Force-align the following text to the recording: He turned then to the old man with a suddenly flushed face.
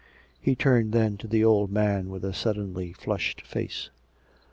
He 0.41 0.55
turned 0.55 0.93
then 0.93 1.15
to 1.17 1.27
the 1.27 1.43
old 1.43 1.71
man 1.71 2.09
with 2.09 2.25
a 2.25 2.33
suddenly 2.33 2.91
flushed 2.91 3.41
face. 3.41 3.91